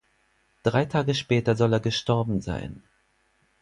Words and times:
Drei 0.63 0.85
Tage 0.85 1.13
später 1.13 1.55
soll 1.55 1.73
er 1.73 1.79
gestorben 1.79 2.41
sein. 2.41 2.81